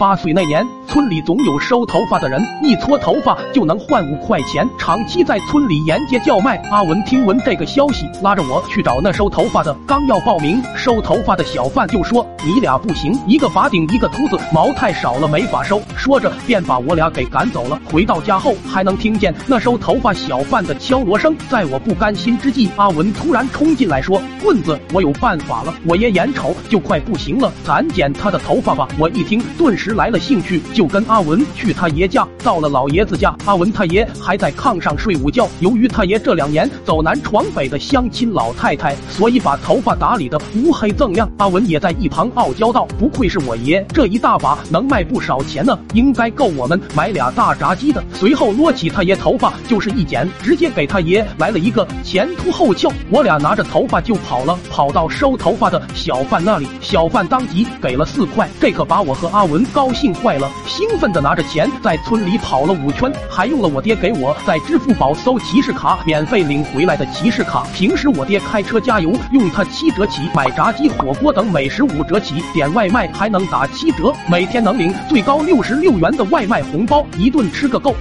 [0.00, 6.56] 八岁那年，村里总有收头发的人，一撮头发就能换五块钱，长期在村里沿街叫卖。
[6.70, 9.76] 阿文听闻这个消息，拉着我去找那收头发的。
[9.86, 17.78] 刚要报名，收头发的小贩就说：“你俩不行，一个法顶，一个秃子，毛太少了，没法收。”说着便把我俩给赶走了。
[17.84, 21.36] 回到家后，还能听见那收头发小贩的敲锣声。
[21.50, 25.74] 在我不甘心之际，阿文突然冲进来说：“棍子，我有办法了！
[25.86, 32.26] 我爷眼瞅就快不行了，咱剪他的头发吧。”我一听，顿时来了兴趣，就跟阿文去他爷家。
[32.42, 35.48] 到了老爷子家，阿文他爷还在炕上睡午觉。
[35.60, 41.30] 由于他爷这两年走南闯北的相亲老太太，所以把头发打理的乌黑锃亮。
[41.38, 52.90] 阿文也在一旁傲娇道：“不愧是我爷，这一大把能卖不少钱呢，应该够我们买俩大炸鸡的。”随后撸起他爷头发就是一剪，直接给他爷来了一个前凸后翘。
[53.10, 67.66] 我俩拿着头发就跑了，跑到收头发的小贩那里，小贩当即给了四块，这可把我和阿文高兴坏了，兴奋的拿着钱在村里跑了五圈，还用了我爹给我在支付宝搜骑士卡免费领回来的骑士卡。
[67.74, 77.94] 平时我爹开车加油用它七折起，买炸鸡、火锅等美食五折起，点外卖还能打七折，每天能领最高六十六元的外卖红包，一顿吃个够。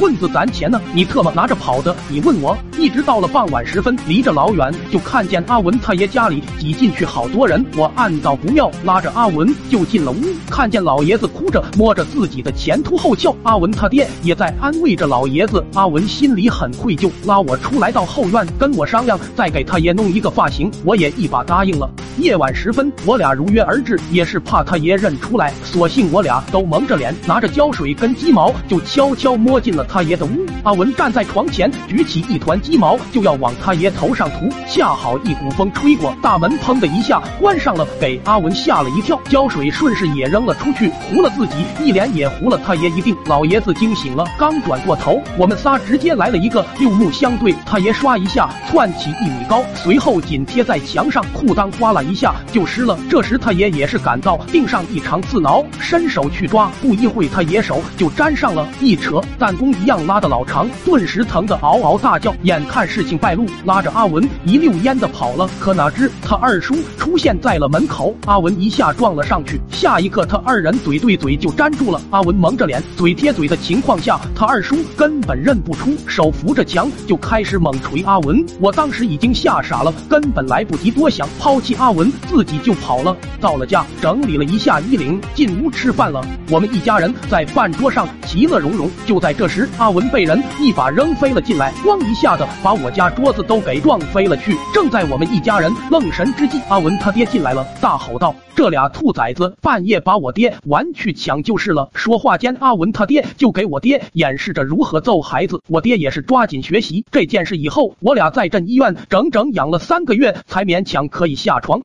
[0.00, 1.94] 棍子攒钱呢，你特么拿着跑的？
[2.08, 7.62] 你问我，一直到了傍晚时分，离着老远就看见阿文他爷家里挤进去好多人。
[7.76, 10.16] 我暗道不妙，拉着阿文就进了屋，
[10.48, 15.62] 看见老爷子哭着摸着自己的前凸后翘，阿文他爹也在安慰着老爷子。
[15.74, 20.72] 阿文心里很愧疚，拉我出来到后院跟我商量，再给他爷弄一个发型。
[20.82, 21.86] 我也一把答应了。
[22.20, 29.84] 夜晚时分，我俩如约而至，也是怕他爷认出来，索性我俩都蒙着脸，拿着胶水跟鸡毛就悄悄摸进了。
[29.84, 43.16] 他爷的屋，阿文站在床前，举起一团鸡毛就要往他爷头上涂，恰好一股风吹过，大门砰的一下关上了，给阿文吓了一跳，胶水顺势也扔了出去，糊了自己一脸，也糊了他爷一腚。
[43.26, 52.98] 老爷子惊醒了，刚转过头，我们仨直接来了一个六目相对，他爷刷一下窜起一米高，随后紧贴在墙上，裤裆刮了一一下就湿了。
[53.08, 59.70] 这时他爷也是感到腚上异常刺挠，伸手去抓，不一会他爷手就粘上了，一扯弹弓。
[59.70, 62.34] 一样拉的老长，顿时疼得嗷嗷大叫。
[62.42, 65.48] 眼看事情败露，拉着阿文一溜烟的跑了。
[65.60, 69.60] 可哪知他二叔出现在了门口，阿文一下撞了上去。
[69.70, 72.02] 下一刻，他二人嘴对嘴就粘住了。
[72.10, 78.44] 阿文蒙着脸，嘴贴嘴的情况下，他二叔根本认不出，手扶着墙就开始猛捶阿文。
[78.58, 83.16] 我当时已经吓傻了，根本来不及多想，抛弃阿阿文自己就跑了。
[83.40, 86.24] 到了家，整理了一下衣领，进屋吃饭了。
[86.48, 88.88] 我们一家人在饭桌上其乐融融。
[89.04, 89.68] 就在这时。
[89.76, 94.56] 阿文被人一把扔飞了进来，咣一下子把我家桌子都给撞飞了去。
[94.72, 105.60] 正在我们一家人愣神之际，阿文他爹进来了，大吼道：“这俩兔崽子半夜把我爹玩去抢就是了！”说话间，阿文他爹就给我爹演示着如何揍孩子。
[105.66, 107.56] 我爹也是抓紧学习这件事。
[107.56, 111.79] 以后我俩在镇医院整整养了三个月，才勉强可以下床。